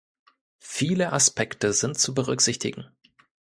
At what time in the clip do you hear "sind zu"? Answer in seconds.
1.73-2.15